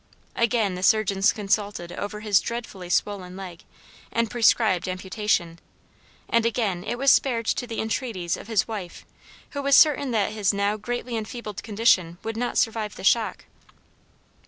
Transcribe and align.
Again 0.35 0.73
the 0.73 0.81
surgeons 0.81 1.31
consulted 1.31 1.91
over 1.91 2.21
his 2.21 2.41
dreadfully 2.41 2.89
swollen 2.89 3.37
leg, 3.37 3.63
and 4.11 4.31
prescribed 4.31 4.89
amputation; 4.89 5.59
and 6.27 6.43
again 6.43 6.83
it 6.83 6.97
was 6.97 7.11
spared 7.11 7.45
to 7.45 7.67
the 7.67 7.79
entreaties 7.79 8.35
of 8.35 8.47
his 8.47 8.67
wife, 8.67 9.05
who 9.51 9.61
was 9.61 9.75
certain 9.75 10.09
that 10.09 10.31
his 10.31 10.55
now 10.55 10.75
greatly 10.75 11.15
enfeebled 11.15 11.61
condition 11.61 12.17
would 12.23 12.35
not 12.35 12.57
survive 12.57 12.95
the 12.95 13.03
shock. 13.03 13.45